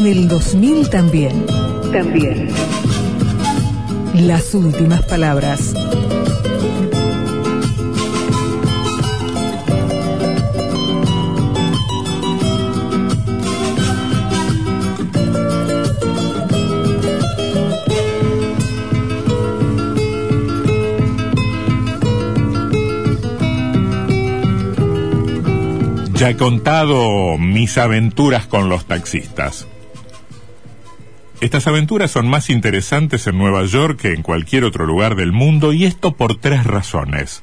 [0.00, 1.44] En el 2000 también.
[1.92, 2.48] También.
[4.14, 5.74] Las últimas palabras.
[26.14, 29.66] Ya he contado mis aventuras con los taxistas.
[31.40, 35.72] Estas aventuras son más interesantes en Nueva York que en cualquier otro lugar del mundo
[35.72, 37.42] y esto por tres razones.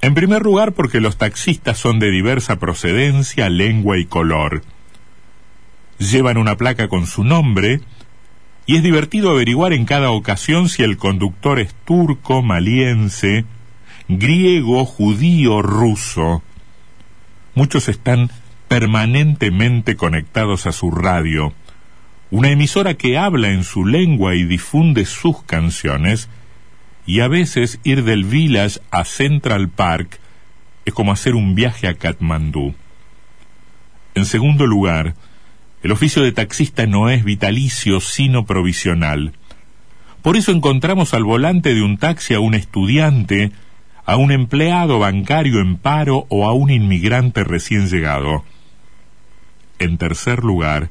[0.00, 4.62] En primer lugar porque los taxistas son de diversa procedencia, lengua y color.
[5.98, 7.82] Llevan una placa con su nombre
[8.66, 13.44] y es divertido averiguar en cada ocasión si el conductor es turco, maliense,
[14.08, 16.42] griego, judío, ruso.
[17.54, 18.28] Muchos están
[18.66, 21.54] permanentemente conectados a su radio,
[22.30, 26.28] una emisora que habla en su lengua y difunde sus canciones,
[27.06, 30.18] y a veces ir del Village a Central Park
[30.84, 32.74] es como hacer un viaje a Katmandú.
[34.14, 35.14] En segundo lugar,
[35.82, 39.34] el oficio de taxista no es vitalicio, sino provisional.
[40.22, 43.52] Por eso encontramos al volante de un taxi a un estudiante,
[44.04, 48.44] a un empleado bancario en paro o a un inmigrante recién llegado.
[49.78, 50.90] En tercer lugar,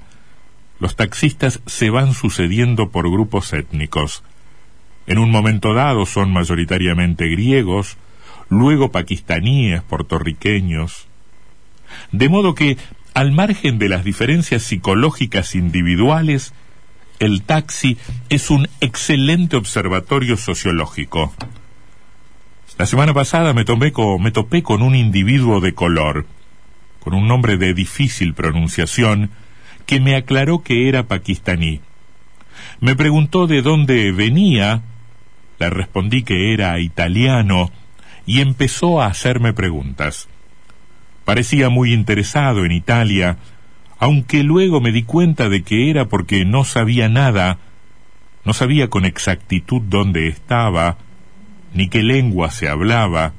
[0.80, 4.24] los taxistas se van sucediendo por grupos étnicos.
[5.08, 7.98] En un momento dado son mayoritariamente griegos,
[8.50, 11.08] luego pakistaníes, puertorriqueños.
[12.12, 12.78] De modo que,
[13.14, 16.54] al margen de las diferencias psicológicas individuales,
[17.20, 17.98] el taxi
[18.30, 21.34] es un excelente observatorio sociológico.
[22.78, 26.26] La semana pasada me, tomé me topé con un individuo de color,
[27.00, 29.32] con un nombre de difícil pronunciación,
[29.86, 31.82] que me aclaró que era pakistaní.
[32.80, 34.82] Me preguntó de dónde venía,
[35.60, 37.72] le respondí que era italiano,
[38.26, 40.28] y empezó a hacerme preguntas.
[41.24, 43.38] Parecía muy interesado en Italia,
[43.98, 47.60] aunque luego me di cuenta de que era porque no sabía nada,
[48.44, 50.98] no sabía con exactitud dónde estaba,
[51.74, 53.34] ni qué lengua se hablaba,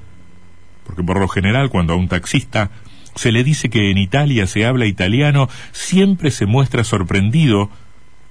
[0.85, 2.71] porque por lo general cuando a un taxista
[3.17, 7.71] se le dice que en Italia se habla italiano, siempre se muestra sorprendido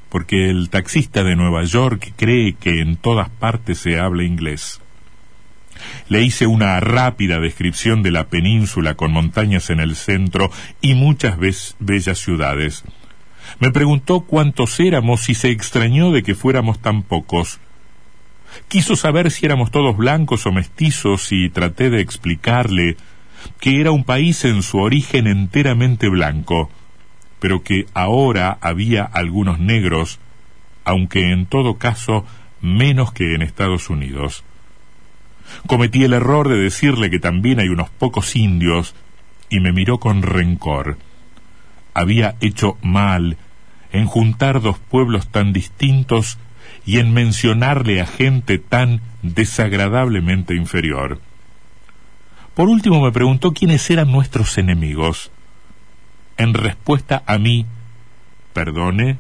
[0.09, 4.79] porque el taxista de Nueva York cree que en todas partes se habla inglés.
[6.07, 10.51] Le hice una rápida descripción de la península con montañas en el centro
[10.81, 11.38] y muchas
[11.79, 12.84] bellas ciudades.
[13.59, 17.59] Me preguntó cuántos éramos y se extrañó de que fuéramos tan pocos.
[18.67, 22.96] Quiso saber si éramos todos blancos o mestizos y traté de explicarle
[23.59, 26.69] que era un país en su origen enteramente blanco,
[27.39, 30.19] pero que ahora había algunos negros,
[30.83, 32.25] aunque en todo caso
[32.61, 34.44] menos que en Estados Unidos.
[35.67, 38.95] Cometí el error de decirle que también hay unos pocos indios
[39.50, 40.97] y me miró con rencor.
[41.94, 43.38] Había hecho mal
[43.91, 46.38] en juntar dos pueblos tan distintos
[46.85, 51.19] y en mencionarle a gente tan desagradablemente inferior.
[52.55, 55.31] Por último me preguntó quiénes eran nuestros enemigos.
[56.38, 57.66] En respuesta a mí,
[58.53, 59.17] perdone,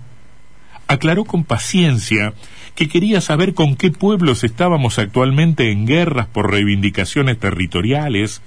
[0.87, 2.33] aclaró con paciencia
[2.75, 8.41] que quería saber con qué pueblos estábamos actualmente en guerras por reivindicaciones territoriales,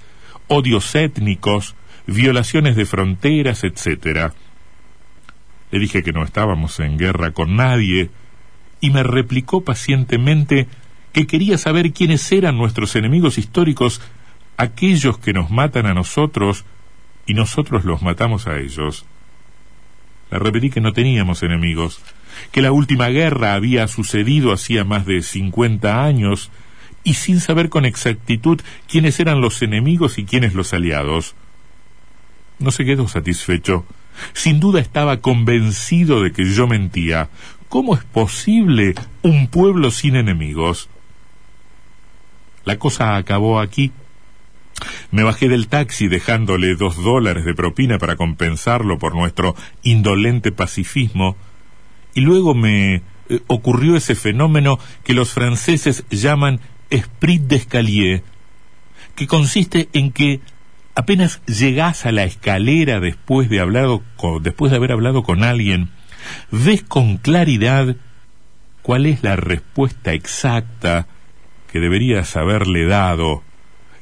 [0.47, 1.75] odios étnicos,
[2.07, 4.33] violaciones de fronteras, etc.
[5.71, 8.09] Le dije que no estábamos en guerra con nadie,
[8.81, 10.67] y me replicó pacientemente
[11.11, 14.01] que quería saber quiénes eran nuestros enemigos históricos,
[14.59, 16.65] aquellos que nos matan a nosotros
[17.25, 19.05] y nosotros los matamos a ellos.
[20.31, 22.01] Le repetí que no teníamos enemigos,
[22.51, 26.51] que la última guerra había sucedido hacía más de cincuenta años,
[27.03, 31.33] y sin saber con exactitud quiénes eran los enemigos y quiénes los aliados.
[32.59, 33.85] No se quedó satisfecho.
[34.33, 37.29] Sin duda estaba convencido de que yo mentía,
[37.69, 40.89] ¿Cómo es posible un pueblo sin enemigos?
[42.65, 43.91] La cosa acabó aquí.
[45.11, 51.35] Me bajé del taxi dejándole dos dólares de propina para compensarlo por nuestro indolente pacifismo.
[52.13, 52.95] Y luego me
[53.29, 56.59] eh, ocurrió ese fenómeno que los franceses llaman
[56.89, 58.23] esprit d'escalier,
[59.15, 60.41] que consiste en que
[60.95, 63.57] apenas llegás a la escalera después de,
[64.41, 65.91] después de haber hablado con alguien,
[66.51, 67.95] ves con claridad
[68.81, 71.07] cuál es la respuesta exacta
[71.71, 73.43] que deberías haberle dado,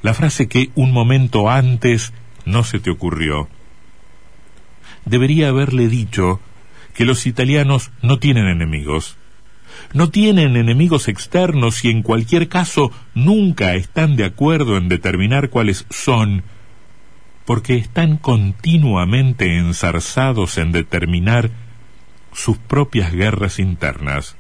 [0.08, 2.14] la frase que un momento antes
[2.46, 3.50] no se te ocurrió.
[5.04, 6.40] Debería haberle dicho
[6.94, 9.18] que los italianos no tienen enemigos.
[9.92, 15.86] No tienen enemigos externos y en cualquier caso nunca están de acuerdo en determinar cuáles
[15.90, 16.44] son,
[17.44, 21.52] porque están continuamente enzarzados en determinar
[22.32, 24.38] sus propias guerras internas.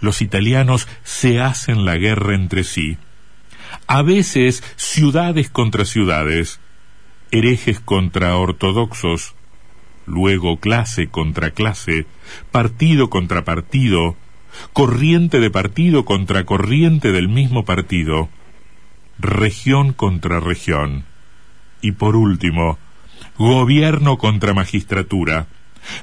[0.00, 2.98] Los italianos se hacen la guerra entre sí.
[3.86, 6.60] A veces ciudades contra ciudades,
[7.30, 9.34] herejes contra ortodoxos,
[10.06, 12.06] luego clase contra clase,
[12.50, 14.16] partido contra partido,
[14.72, 18.28] corriente de partido contra corriente del mismo partido,
[19.18, 21.04] región contra región,
[21.80, 22.78] y por último,
[23.38, 25.46] gobierno contra magistratura,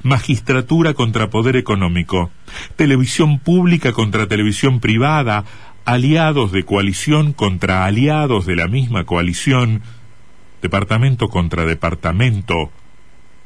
[0.04, 2.32] magistratura contra poder económico,
[2.76, 5.46] televisión pública contra televisión privada,
[5.88, 9.84] aliados de coalición contra aliados de la misma coalición,
[10.62, 12.72] departamento contra departamento,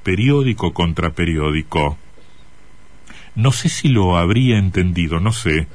[0.02, 2.00] periódico contra periódico.
[3.36, 5.68] No sé si lo habría entendido, no sé,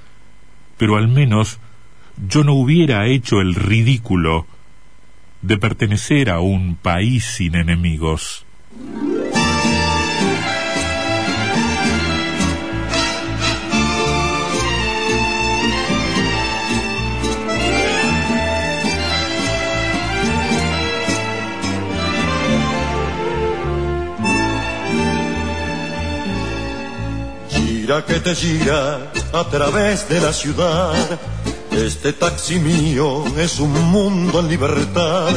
[0.76, 1.60] pero al menos
[2.16, 4.44] yo no hubiera hecho el ridículo
[5.42, 8.44] de pertenecer a un país sin enemigos.
[28.04, 30.92] Que te gira a través de la ciudad.
[31.72, 35.30] Este taxi mío es un mundo en libertad,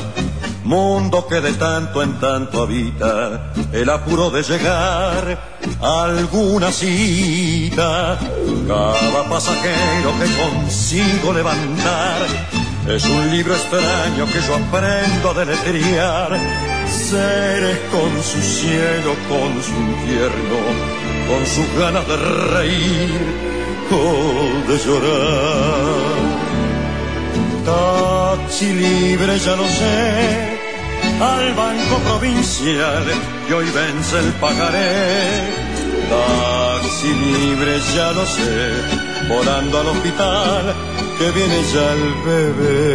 [0.65, 8.19] mundo que de tanto en tanto habita el apuro de llegar a alguna cita.
[8.67, 12.25] Cada pasajero que consigo levantar
[12.88, 16.39] es un libro extraño que yo aprendo a deletrear.
[16.89, 23.21] Seres con su cielo, con su infierno con sus ganas de reír
[23.91, 26.19] o de llorar.
[27.69, 30.57] Taxi libre, ya lo sé,
[31.21, 33.05] al banco provincial
[33.47, 35.49] que hoy vence el pagaré.
[36.13, 38.53] Taxi libre, ya lo sé,
[39.29, 40.75] volando al hospital
[41.19, 42.89] que viene ya el bebé.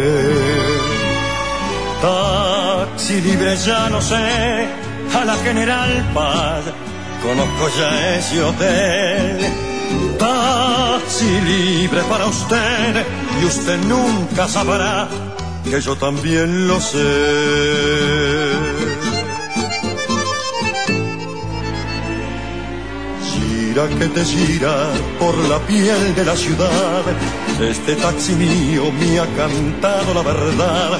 [2.01, 4.67] Taxi libre, ya no sé,
[5.19, 6.63] a la General Paz
[7.25, 9.39] Conozco ya ese hotel,
[10.19, 13.03] taxi libre para usted,
[13.41, 15.07] y usted nunca sabrá
[15.63, 16.99] que yo también lo sé.
[23.33, 24.75] Gira que te gira
[25.17, 27.03] por la piel de la ciudad,
[27.59, 30.99] este taxi mío me ha cantado la verdad.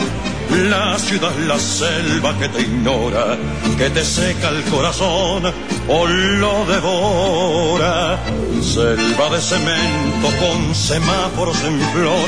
[0.69, 3.38] La ciudad, la selva que te ignora,
[3.78, 5.44] que te seca el corazón
[5.87, 8.19] o lo devora.
[8.61, 12.27] Selva de cemento con semáforos en flor,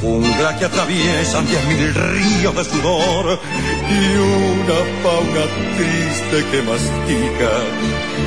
[0.00, 3.38] jungla que atraviesan diez mil ríos de sudor
[3.90, 5.44] y una fauna
[5.76, 7.52] triste que mastica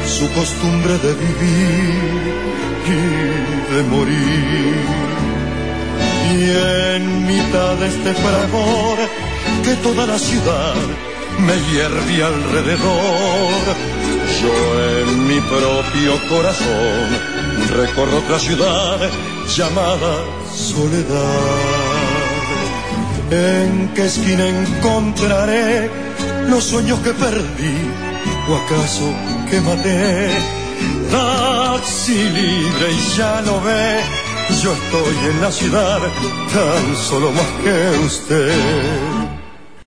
[0.05, 2.33] su costumbre de vivir
[2.85, 4.75] y de morir.
[6.29, 6.43] Y
[6.95, 8.97] en mitad de este fragor
[9.63, 10.75] que toda la ciudad
[11.39, 13.96] me hierve alrededor.
[14.41, 14.53] Yo
[14.99, 17.07] en mi propio corazón
[17.75, 19.09] recorro otra ciudad
[19.55, 20.13] llamada
[20.53, 21.67] soledad.
[23.31, 25.89] ¿En qué esquina encontraré
[26.49, 27.77] los sueños que perdí
[28.47, 29.11] o acaso
[29.49, 30.29] que maté?
[31.11, 34.01] Taxi libre y ya lo ve,
[34.61, 35.99] yo estoy en la ciudad
[36.53, 39.16] tan solo más que usted.